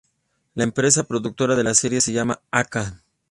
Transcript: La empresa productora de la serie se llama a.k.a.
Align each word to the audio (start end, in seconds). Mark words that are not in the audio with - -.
La 0.55 0.63
empresa 0.63 1.03
productora 1.03 1.55
de 1.55 1.63
la 1.63 1.75
serie 1.75 2.01
se 2.01 2.11
llama 2.11 2.41
a.k.a. 2.49 3.03